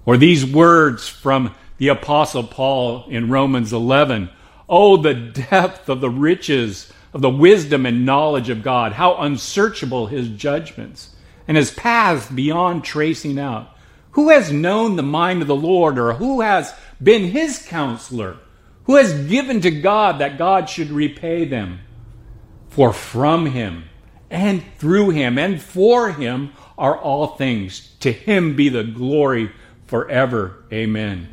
Or 0.06 0.16
these 0.16 0.46
words 0.46 1.08
from 1.08 1.54
the 1.78 1.88
apostle 1.88 2.44
Paul 2.44 3.04
in 3.08 3.28
Romans 3.28 3.72
11, 3.72 4.30
oh 4.68 4.96
the 4.96 5.14
depth 5.14 5.88
of 5.88 6.00
the 6.00 6.10
riches 6.10 6.92
of 7.12 7.20
the 7.20 7.30
wisdom 7.30 7.84
and 7.86 8.06
knowledge 8.06 8.48
of 8.48 8.62
God, 8.62 8.92
how 8.92 9.16
unsearchable 9.16 10.06
his 10.06 10.28
judgments 10.28 11.10
and 11.48 11.56
his 11.56 11.72
paths 11.72 12.30
beyond 12.30 12.84
tracing 12.84 13.38
out. 13.38 13.74
Who 14.12 14.28
has 14.28 14.52
known 14.52 14.94
the 14.94 15.02
mind 15.02 15.42
of 15.42 15.48
the 15.48 15.56
Lord, 15.56 15.98
or 15.98 16.12
who 16.12 16.42
has 16.42 16.72
been 17.02 17.24
his 17.24 17.64
counselor? 17.66 18.36
Who 18.84 18.94
has 18.96 19.26
given 19.26 19.60
to 19.62 19.70
God 19.70 20.20
that 20.20 20.38
God 20.38 20.68
should 20.68 20.90
repay 20.90 21.44
them? 21.44 21.80
For 22.68 22.92
from 22.92 23.46
him, 23.46 23.84
and 24.30 24.62
through 24.78 25.10
him, 25.10 25.38
and 25.38 25.60
for 25.60 26.12
him 26.12 26.52
are 26.76 26.96
all 26.96 27.28
things. 27.28 27.96
To 28.00 28.12
him 28.12 28.54
be 28.54 28.68
the 28.68 28.84
glory 28.84 29.50
forever. 29.86 30.64
Amen. 30.72 31.28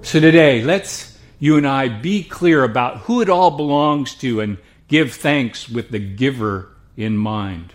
So 0.00 0.20
today, 0.20 0.62
let's 0.62 1.18
you 1.38 1.58
and 1.58 1.66
I 1.66 1.88
be 1.88 2.22
clear 2.22 2.64
about 2.64 2.98
who 3.00 3.20
it 3.20 3.28
all 3.28 3.50
belongs 3.50 4.14
to 4.16 4.40
and 4.40 4.56
Give 4.88 5.12
thanks 5.12 5.68
with 5.68 5.90
the 5.90 5.98
giver 5.98 6.68
in 6.96 7.16
mind. 7.16 7.72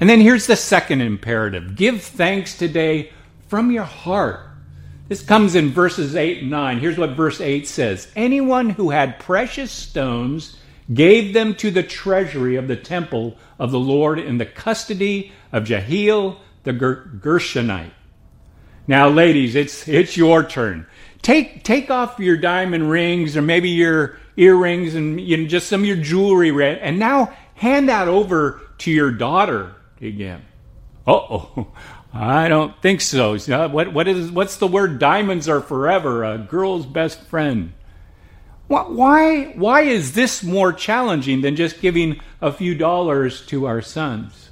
And 0.00 0.10
then 0.10 0.20
here's 0.20 0.46
the 0.46 0.56
second 0.56 1.00
imperative 1.00 1.76
give 1.76 2.02
thanks 2.02 2.56
today 2.56 3.12
from 3.48 3.70
your 3.70 3.84
heart. 3.84 4.40
This 5.08 5.22
comes 5.22 5.54
in 5.54 5.70
verses 5.70 6.16
8 6.16 6.42
and 6.42 6.50
9. 6.50 6.80
Here's 6.80 6.96
what 6.96 7.10
verse 7.10 7.40
8 7.40 7.66
says 7.66 8.08
Anyone 8.16 8.70
who 8.70 8.90
had 8.90 9.20
precious 9.20 9.70
stones 9.70 10.56
gave 10.92 11.32
them 11.32 11.54
to 11.54 11.70
the 11.70 11.82
treasury 11.82 12.56
of 12.56 12.68
the 12.68 12.76
temple 12.76 13.36
of 13.58 13.70
the 13.70 13.78
Lord 13.78 14.18
in 14.18 14.38
the 14.38 14.46
custody 14.46 15.32
of 15.52 15.64
Jehiel 15.64 16.40
the 16.64 16.72
Gershonite. 16.72 17.92
Now, 18.86 19.08
ladies, 19.08 19.54
it's, 19.54 19.86
it's 19.88 20.16
your 20.16 20.42
turn. 20.42 20.86
Take, 21.22 21.62
take 21.62 21.90
off 21.90 22.18
your 22.18 22.36
diamond 22.36 22.90
rings 22.90 23.36
or 23.36 23.42
maybe 23.42 23.70
your 23.70 24.18
earrings 24.36 24.94
and 24.94 25.20
you 25.20 25.36
know, 25.38 25.46
just 25.46 25.68
some 25.68 25.82
of 25.82 25.86
your 25.86 25.96
jewelry, 25.96 26.78
and 26.80 26.98
now 26.98 27.34
hand 27.54 27.88
that 27.88 28.08
over 28.08 28.60
to 28.78 28.90
your 28.90 29.10
daughter 29.10 29.74
again. 30.04 30.44
oh, 31.06 31.68
I 32.12 32.48
don't 32.48 32.80
think 32.80 33.00
so. 33.00 33.34
Uh, 33.34 33.68
what, 33.68 33.92
what 33.92 34.08
is, 34.08 34.30
what's 34.30 34.56
the 34.56 34.66
word? 34.66 34.98
Diamonds 34.98 35.48
are 35.48 35.60
forever, 35.60 36.24
a 36.24 36.38
girl's 36.38 36.86
best 36.86 37.20
friend. 37.22 37.72
Why, 38.66 39.52
why 39.54 39.82
is 39.82 40.14
this 40.14 40.42
more 40.42 40.72
challenging 40.72 41.42
than 41.42 41.54
just 41.54 41.80
giving 41.80 42.20
a 42.40 42.52
few 42.52 42.74
dollars 42.74 43.44
to 43.46 43.66
our 43.66 43.82
sons? 43.82 44.50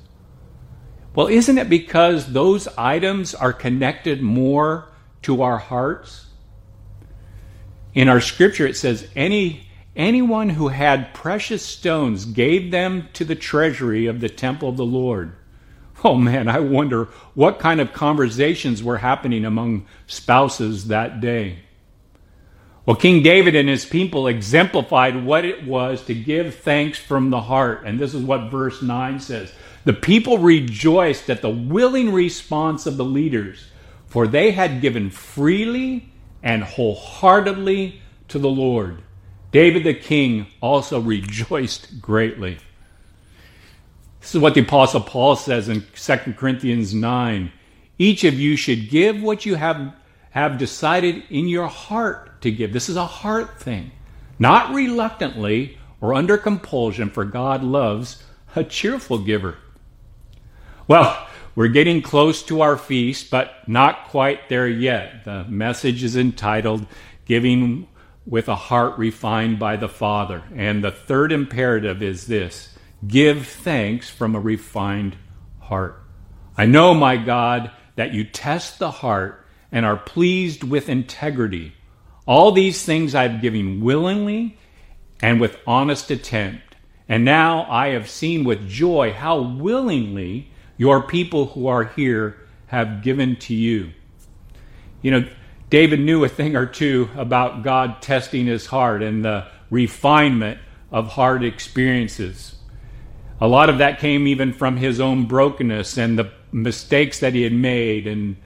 Well, 1.14 1.28
isn't 1.28 1.58
it 1.58 1.70
because 1.70 2.32
those 2.32 2.68
items 2.76 3.34
are 3.34 3.52
connected 3.52 4.22
more 4.22 4.92
to 5.22 5.42
our 5.42 5.58
hearts? 5.58 6.26
In 7.94 8.08
our 8.08 8.20
scripture, 8.20 8.66
it 8.66 8.76
says, 8.76 9.08
Any 9.16 9.68
Anyone 9.94 10.48
who 10.48 10.68
had 10.68 11.12
precious 11.12 11.62
stones 11.62 12.24
gave 12.24 12.70
them 12.70 13.08
to 13.12 13.26
the 13.26 13.34
treasury 13.34 14.06
of 14.06 14.20
the 14.20 14.30
temple 14.30 14.70
of 14.70 14.78
the 14.78 14.86
Lord. 14.86 15.34
Oh 16.04 16.16
man, 16.16 16.48
I 16.48 16.58
wonder 16.58 17.04
what 17.34 17.60
kind 17.60 17.80
of 17.80 17.92
conversations 17.92 18.82
were 18.82 18.98
happening 18.98 19.44
among 19.44 19.86
spouses 20.08 20.88
that 20.88 21.20
day. 21.20 21.60
Well, 22.84 22.96
King 22.96 23.22
David 23.22 23.54
and 23.54 23.68
his 23.68 23.84
people 23.84 24.26
exemplified 24.26 25.24
what 25.24 25.44
it 25.44 25.64
was 25.64 26.04
to 26.06 26.14
give 26.14 26.56
thanks 26.56 26.98
from 26.98 27.30
the 27.30 27.42
heart. 27.42 27.84
And 27.84 28.00
this 28.00 28.14
is 28.14 28.24
what 28.24 28.50
verse 28.50 28.82
9 28.82 29.20
says 29.20 29.52
The 29.84 29.92
people 29.92 30.38
rejoiced 30.38 31.30
at 31.30 31.42
the 31.42 31.50
willing 31.50 32.12
response 32.12 32.86
of 32.86 32.96
the 32.96 33.04
leaders, 33.04 33.68
for 34.08 34.26
they 34.26 34.50
had 34.50 34.80
given 34.80 35.10
freely 35.10 36.12
and 36.42 36.64
wholeheartedly 36.64 38.02
to 38.26 38.38
the 38.40 38.50
Lord. 38.50 39.02
David 39.52 39.84
the 39.84 39.94
king 39.94 40.46
also 40.60 40.98
rejoiced 40.98 42.00
greatly. 42.00 42.58
This 44.22 44.36
is 44.36 44.40
what 44.40 44.54
the 44.54 44.60
Apostle 44.60 45.00
Paul 45.00 45.34
says 45.34 45.68
in 45.68 45.84
2 45.94 46.16
Corinthians 46.34 46.94
9. 46.94 47.52
Each 47.98 48.22
of 48.22 48.34
you 48.34 48.54
should 48.54 48.88
give 48.88 49.20
what 49.20 49.44
you 49.44 49.56
have, 49.56 49.94
have 50.30 50.58
decided 50.58 51.24
in 51.28 51.48
your 51.48 51.66
heart 51.66 52.40
to 52.42 52.52
give. 52.52 52.72
This 52.72 52.88
is 52.88 52.96
a 52.96 53.04
heart 53.04 53.60
thing, 53.60 53.90
not 54.38 54.72
reluctantly 54.72 55.76
or 56.00 56.14
under 56.14 56.38
compulsion, 56.38 57.10
for 57.10 57.24
God 57.24 57.64
loves 57.64 58.22
a 58.54 58.62
cheerful 58.62 59.18
giver. 59.18 59.58
Well, 60.86 61.26
we're 61.56 61.68
getting 61.68 62.00
close 62.00 62.44
to 62.44 62.60
our 62.60 62.76
feast, 62.76 63.28
but 63.28 63.68
not 63.68 64.06
quite 64.06 64.48
there 64.48 64.68
yet. 64.68 65.24
The 65.24 65.44
message 65.48 66.04
is 66.04 66.16
entitled 66.16 66.86
Giving 67.24 67.88
with 68.24 68.48
a 68.48 68.54
heart 68.54 68.96
refined 68.98 69.58
by 69.58 69.76
the 69.76 69.88
Father. 69.88 70.44
And 70.54 70.84
the 70.84 70.92
third 70.92 71.32
imperative 71.32 72.02
is 72.02 72.28
this 72.28 72.71
give 73.06 73.46
thanks 73.46 74.08
from 74.08 74.34
a 74.34 74.40
refined 74.40 75.16
heart. 75.60 76.02
I 76.56 76.66
know, 76.66 76.94
my 76.94 77.16
God, 77.16 77.70
that 77.96 78.12
you 78.12 78.24
test 78.24 78.78
the 78.78 78.90
heart 78.90 79.46
and 79.70 79.86
are 79.86 79.96
pleased 79.96 80.62
with 80.62 80.88
integrity. 80.88 81.72
All 82.26 82.52
these 82.52 82.84
things 82.84 83.14
I've 83.14 83.40
given 83.40 83.80
willingly 83.80 84.58
and 85.20 85.40
with 85.40 85.56
honest 85.66 86.10
attempt. 86.10 86.76
And 87.08 87.24
now 87.24 87.66
I 87.70 87.88
have 87.88 88.08
seen 88.08 88.44
with 88.44 88.68
joy 88.68 89.12
how 89.12 89.40
willingly 89.40 90.50
your 90.76 91.02
people 91.02 91.46
who 91.46 91.66
are 91.66 91.84
here 91.84 92.38
have 92.66 93.02
given 93.02 93.36
to 93.36 93.54
you. 93.54 93.92
You 95.00 95.10
know, 95.10 95.28
David 95.68 96.00
knew 96.00 96.24
a 96.24 96.28
thing 96.28 96.54
or 96.54 96.66
two 96.66 97.08
about 97.16 97.62
God 97.62 98.02
testing 98.02 98.46
his 98.46 98.66
heart 98.66 99.02
and 99.02 99.24
the 99.24 99.48
refinement 99.70 100.60
of 100.90 101.08
hard 101.08 101.44
experiences. 101.44 102.54
A 103.42 103.48
lot 103.48 103.68
of 103.68 103.78
that 103.78 103.98
came 103.98 104.28
even 104.28 104.52
from 104.52 104.76
his 104.76 105.00
own 105.00 105.26
brokenness 105.26 105.98
and 105.98 106.16
the 106.16 106.30
mistakes 106.52 107.18
that 107.18 107.34
he 107.34 107.42
had 107.42 107.52
made. 107.52 108.06
And 108.06 108.36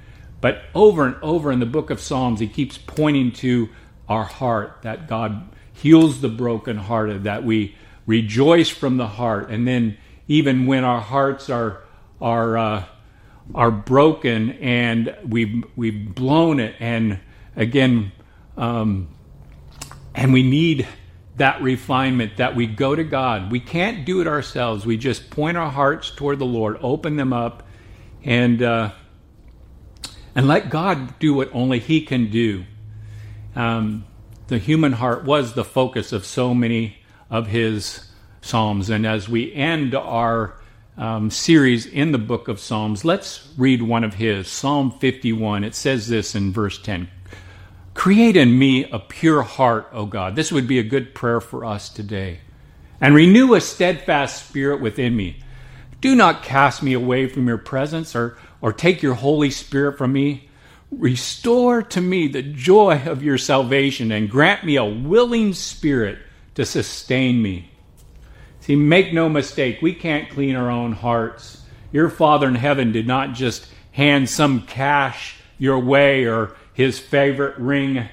but 0.41 0.63
over 0.75 1.05
and 1.05 1.17
over 1.21 1.53
in 1.53 1.61
the 1.61 1.67
book 1.67 1.91
of 1.91 2.01
Psalms 2.01 2.41
he 2.41 2.49
keeps 2.49 2.79
pointing 2.79 3.33
to 3.33 3.69
our 4.09 4.25
heart 4.25 4.79
that 4.85 5.07
God 5.07 5.51
heals 5.75 6.23
the 6.23 6.31
brokenhearted 6.31 7.25
that 7.25 7.45
we 7.45 7.75
rejoice 8.07 8.71
from 8.71 8.97
the 8.97 9.07
heart. 9.07 9.51
And 9.51 9.69
then 9.69 9.99
even 10.29 10.65
when 10.65 10.83
our 10.83 11.03
hearts 11.03 11.51
are 11.51 11.83
are 12.19 12.57
uh, 12.57 12.85
are 13.55 13.71
broken 13.71 14.53
and 14.53 15.15
we've, 15.29 15.63
we've 15.77 16.15
blown 16.15 16.59
it 16.59 16.75
and 16.81 17.21
again 17.55 18.13
um, 18.57 19.09
and 20.15 20.33
we 20.33 20.43
need 20.43 20.89
that 21.37 21.61
refinement 21.63 22.39
that 22.39 22.57
we 22.57 22.67
go 22.67 22.95
to 22.95 23.05
God. 23.05 23.51
We 23.51 23.61
can't 23.61 24.05
do 24.05 24.21
it 24.21 24.27
ourselves. 24.27 24.87
We 24.87 24.97
just 24.97 25.31
point 25.31 25.57
our 25.57 25.71
hearts 25.71 26.11
toward 26.11 26.39
the 26.39 26.47
Lord, 26.47 26.79
open 26.81 27.17
them 27.17 27.33
up, 27.33 27.63
and 28.25 28.63
uh, 28.63 28.93
and 30.35 30.47
let 30.47 30.71
God 30.71 31.19
do 31.19 31.35
what 31.35 31.51
only 31.53 31.79
He 31.79 32.03
can 32.03 32.31
do. 32.31 32.65
Um, 33.55 34.05
the 34.49 34.59
human 34.59 34.93
heart 34.93 35.25
was 35.25 35.55
the 35.55 35.65
focus 35.65 36.13
of 36.13 36.25
so 36.25 36.55
many 36.55 36.99
of 37.31 37.49
His 37.49 38.11
psalms, 38.41 38.91
and 38.91 39.07
as 39.07 39.29
we 39.29 39.53
end 39.53 39.95
our 39.95 40.59
um, 40.97 41.31
series 41.31 41.87
in 41.87 42.13
the 42.13 42.19
book 42.19 42.49
of 42.49 42.59
Psalms, 42.59 43.05
let's 43.05 43.53
read 43.59 43.83
one 43.83 44.05
of 44.05 44.15
his, 44.15 44.49
Psalm 44.49 44.91
51. 44.91 45.65
It 45.65 45.75
says 45.75 46.09
this 46.09 46.35
in 46.35 46.53
verse 46.53 46.81
10 46.81 47.11
Create 47.97 48.37
in 48.37 48.59
me 48.59 48.85
a 48.91 48.99
pure 48.99 49.41
heart, 49.43 49.89
O 49.91 50.05
God. 50.05 50.37
This 50.37 50.53
would 50.53 50.69
be 50.69 50.79
a 50.79 50.85
good 50.85 51.15
prayer 51.15 51.41
for 51.41 51.65
us 51.65 51.89
today. 51.89 52.41
And 53.01 53.15
renew 53.15 53.55
a 53.55 53.61
steadfast 53.61 54.47
spirit 54.47 54.83
within 54.83 55.17
me. 55.17 55.39
Do 56.03 56.15
not 56.15 56.43
cast 56.43 56.83
me 56.83 56.93
away 56.93 57.27
from 57.27 57.49
your 57.49 57.59
presence 57.59 58.15
or, 58.15 58.37
or 58.61 58.73
take 58.73 59.03
your 59.03 59.15
Holy 59.15 59.51
Spirit 59.51 59.97
from 59.97 60.13
me. 60.13 60.49
Restore 60.91 61.83
to 61.83 62.01
me 62.03 62.29
the 62.29 62.43
joy 62.43 63.03
of 63.07 63.23
your 63.23 63.39
salvation 63.39 64.13
and 64.13 64.31
grant 64.31 64.63
me 64.63 64.77
a 64.77 64.85
willing 64.85 65.55
spirit 65.55 66.19
to 66.55 66.67
sustain 66.67 67.43
me. 67.43 67.71
See, 68.61 68.77
make 68.77 69.15
no 69.15 69.31
mistake, 69.31 69.81
we 69.81 69.95
can't 69.95 70.31
clean 70.31 70.55
our 70.55 70.71
own 70.71 70.93
hearts. 70.93 71.63
Your 71.93 72.11
Father 72.11 72.47
in 72.47 72.57
heaven 72.57 72.93
did 72.93 73.07
not 73.07 73.33
just 73.33 73.67
hand 73.93 74.29
some 74.29 74.67
cash 74.67 75.37
your 75.59 75.79
way 75.79 76.27
or 76.27 76.55
his 76.77 76.99
favorite 76.99 77.57
ring. 77.57 78.07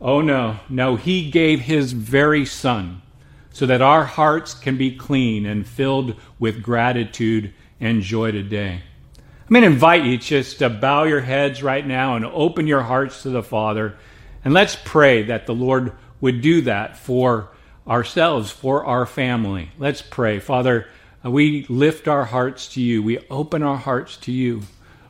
Oh, 0.00 0.20
no, 0.20 0.60
no, 0.68 0.94
he 0.94 1.32
gave 1.32 1.62
his 1.62 1.92
very 1.92 2.46
son 2.46 3.02
so 3.50 3.66
that 3.66 3.82
our 3.82 4.04
hearts 4.04 4.54
can 4.54 4.76
be 4.76 4.94
clean 4.94 5.44
and 5.44 5.66
filled 5.66 6.14
with 6.38 6.62
gratitude 6.62 7.52
and 7.80 8.02
joy 8.02 8.30
today. 8.30 8.80
I'm 9.18 9.52
going 9.52 9.62
to 9.62 9.66
invite 9.66 10.04
you 10.04 10.16
just 10.16 10.60
to 10.60 10.70
bow 10.70 11.02
your 11.02 11.22
heads 11.22 11.60
right 11.60 11.84
now 11.84 12.14
and 12.14 12.24
open 12.24 12.68
your 12.68 12.82
hearts 12.82 13.24
to 13.24 13.30
the 13.30 13.42
Father. 13.42 13.96
And 14.44 14.54
let's 14.54 14.76
pray 14.84 15.24
that 15.24 15.46
the 15.46 15.54
Lord 15.54 15.92
would 16.20 16.40
do 16.40 16.60
that 16.62 16.96
for 16.96 17.50
ourselves, 17.84 18.52
for 18.52 18.84
our 18.84 19.06
family. 19.06 19.72
Let's 19.76 20.02
pray. 20.02 20.38
Father, 20.38 20.86
uh, 21.24 21.32
we 21.32 21.66
lift 21.68 22.06
our 22.06 22.24
hearts 22.24 22.68
to 22.74 22.80
you. 22.80 23.02
We 23.02 23.18
open 23.28 23.64
our 23.64 23.76
hearts 23.76 24.18
to 24.18 24.30
you. 24.30 24.62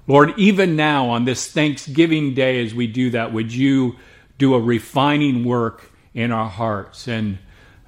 Lord, 0.07 0.35
even 0.37 0.77
now 0.77 1.11
on 1.11 1.25
this 1.25 1.51
Thanksgiving 1.51 2.35
day, 2.35 2.65
as 2.65 2.75
we 2.75 2.87
do 2.87 3.11
that, 3.11 3.33
would 3.33 3.53
you 3.53 3.97
do 4.37 4.55
a 4.55 4.61
refining 4.61 5.45
work 5.45 5.91
in 6.13 6.31
our 6.31 6.49
hearts? 6.49 7.09
And 7.09 7.39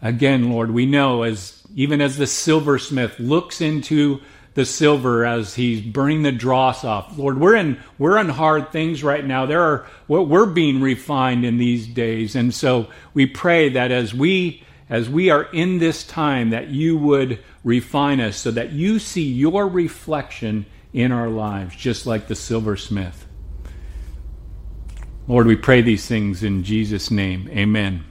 again, 0.01 0.51
Lord, 0.51 0.71
we 0.71 0.87
know 0.87 1.23
as 1.23 1.63
even 1.75 2.01
as 2.01 2.17
the 2.17 2.27
silversmith 2.27 3.19
looks 3.19 3.61
into 3.61 4.21
the 4.55 4.65
silver 4.65 5.27
as 5.27 5.55
he's 5.55 5.83
burning 5.83 6.23
the 6.23 6.33
dross 6.33 6.83
off. 6.83 7.19
Lord, 7.19 7.39
we're 7.39 7.55
in 7.55 7.79
we're 7.99 8.17
in 8.17 8.31
hard 8.31 8.73
things 8.73 9.05
right 9.05 9.25
now. 9.25 9.45
There 9.45 9.61
are 9.61 9.87
what 10.07 10.29
we're 10.29 10.47
being 10.47 10.81
refined 10.81 11.45
in 11.45 11.59
these 11.59 11.87
days, 11.87 12.35
and 12.35 12.55
so 12.55 12.89
we 13.13 13.27
pray 13.27 13.69
that 13.69 13.93
as 13.93 14.15
we 14.15 14.63
as 14.89 15.11
we 15.11 15.29
are 15.29 15.43
in 15.53 15.79
this 15.79 16.05
time, 16.05 16.51
that 16.51 16.69
you 16.69 16.97
would 16.97 17.39
refine 17.65 18.21
us, 18.21 18.37
so 18.39 18.51
that 18.53 18.73
you 18.73 18.99
see 18.99 19.25
your 19.25 19.69
reflection 19.69 20.65
in 20.97 21.13
our 21.13 21.29
lives, 21.29 21.77
just 21.77 22.07
like 22.07 22.27
the 22.27 22.35
silversmith. 22.35 23.27
Lord, 25.29 25.47
we 25.47 25.55
pray 25.55 25.83
these 25.83 26.07
things 26.07 26.43
in 26.43 26.65
Jesus' 26.65 27.11
name. 27.11 27.51
Amen. 27.51 28.03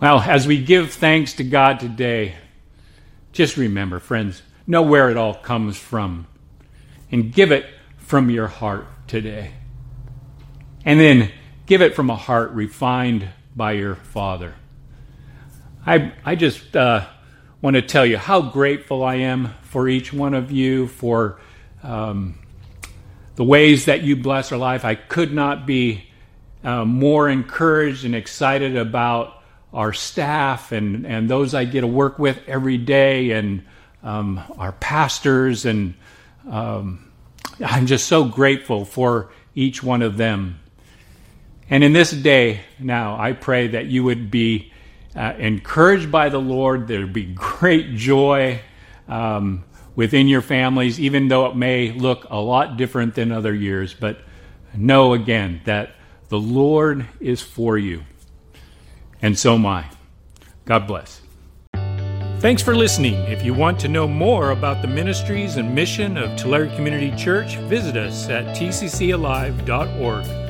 Well, 0.00 0.18
as 0.18 0.48
we 0.48 0.60
give 0.60 0.90
thanks 0.90 1.34
to 1.34 1.44
God 1.44 1.78
today, 1.78 2.34
just 3.30 3.56
remember, 3.56 4.00
friends, 4.00 4.42
know 4.66 4.82
where 4.82 5.10
it 5.10 5.16
all 5.16 5.32
comes 5.32 5.78
from 5.78 6.26
and 7.12 7.32
give 7.32 7.52
it 7.52 7.66
from 7.98 8.30
your 8.30 8.48
heart 8.48 8.88
today. 9.06 9.52
And 10.84 10.98
then 10.98 11.30
give 11.66 11.82
it 11.82 11.94
from 11.94 12.10
a 12.10 12.16
heart 12.16 12.50
refined 12.50 13.28
by 13.54 13.72
your 13.72 13.94
Father. 13.94 14.56
I, 15.86 16.14
I 16.24 16.34
just 16.34 16.74
uh, 16.74 17.06
want 17.60 17.74
to 17.74 17.82
tell 17.82 18.06
you 18.06 18.16
how 18.16 18.40
grateful 18.40 19.02
I 19.02 19.16
am 19.16 19.54
for 19.62 19.88
each 19.88 20.12
one 20.12 20.34
of 20.34 20.52
you, 20.52 20.86
for 20.86 21.40
um, 21.82 22.38
the 23.36 23.44
ways 23.44 23.86
that 23.86 24.02
you 24.02 24.16
bless 24.16 24.52
our 24.52 24.58
life. 24.58 24.84
I 24.84 24.94
could 24.94 25.32
not 25.32 25.66
be 25.66 26.04
uh, 26.62 26.84
more 26.84 27.28
encouraged 27.28 28.04
and 28.04 28.14
excited 28.14 28.76
about 28.76 29.42
our 29.72 29.92
staff 29.92 30.72
and, 30.72 31.06
and 31.06 31.28
those 31.28 31.54
I 31.54 31.64
get 31.64 31.82
to 31.82 31.86
work 31.86 32.18
with 32.18 32.40
every 32.46 32.78
day 32.78 33.32
and 33.32 33.64
um, 34.02 34.40
our 34.56 34.72
pastors. 34.72 35.66
And 35.66 35.94
um, 36.48 37.10
I'm 37.64 37.86
just 37.86 38.06
so 38.06 38.24
grateful 38.24 38.84
for 38.84 39.32
each 39.54 39.82
one 39.82 40.02
of 40.02 40.16
them. 40.16 40.60
And 41.68 41.84
in 41.84 41.92
this 41.92 42.12
day 42.12 42.60
now, 42.78 43.18
I 43.18 43.32
pray 43.32 43.68
that 43.68 43.86
you 43.86 44.04
would 44.04 44.30
be 44.30 44.72
uh, 45.18 45.34
encouraged 45.36 46.10
by 46.12 46.28
the 46.28 46.38
Lord. 46.38 46.86
There'd 46.86 47.12
be 47.12 47.24
great 47.24 47.96
joy 47.96 48.60
um, 49.08 49.64
within 49.96 50.28
your 50.28 50.42
families, 50.42 51.00
even 51.00 51.26
though 51.26 51.46
it 51.46 51.56
may 51.56 51.90
look 51.90 52.26
a 52.30 52.38
lot 52.38 52.76
different 52.76 53.16
than 53.16 53.32
other 53.32 53.52
years. 53.52 53.94
But 53.94 54.20
know 54.74 55.14
again 55.14 55.60
that 55.64 55.90
the 56.28 56.38
Lord 56.38 57.06
is 57.18 57.42
for 57.42 57.76
you, 57.76 58.04
and 59.20 59.36
so 59.36 59.54
am 59.54 59.66
I. 59.66 59.86
God 60.64 60.86
bless. 60.86 61.20
Thanks 62.38 62.62
for 62.62 62.76
listening. 62.76 63.14
If 63.24 63.44
you 63.44 63.52
want 63.52 63.80
to 63.80 63.88
know 63.88 64.06
more 64.06 64.52
about 64.52 64.80
the 64.82 64.86
ministries 64.86 65.56
and 65.56 65.74
mission 65.74 66.16
of 66.16 66.38
Tulare 66.38 66.68
Community 66.76 67.10
Church, 67.16 67.56
visit 67.56 67.96
us 67.96 68.28
at 68.28 68.56
tccalive.org. 68.56 70.47